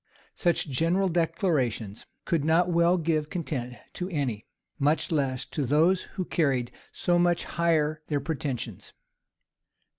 [0.23, 4.47] [*] Such general declarations could not well give content to any,
[4.79, 8.93] much less to those who carried so much higher their pretensions.